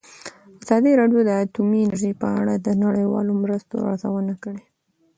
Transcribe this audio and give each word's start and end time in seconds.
ازادي 0.61 0.91
راډیو 0.99 1.19
د 1.25 1.29
اټومي 1.43 1.79
انرژي 1.83 2.11
په 2.21 2.27
اړه 2.39 2.53
د 2.57 2.67
نړیوالو 2.83 3.33
مرستو 3.41 3.75
ارزونه 3.91 4.33
کړې. 4.43 4.63